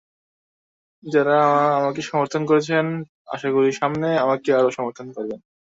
যাঁরা 1.03 1.37
আমাকে 1.79 2.01
সমর্থন 2.01 2.41
করেছেন, 2.45 2.85
আশা 3.27 3.49
করি 3.51 3.69
সামনে 3.73 4.07
আমাকে 4.17 4.49
আরও 4.59 4.69
সমর্থন 4.77 5.07
করবেন। 5.15 5.39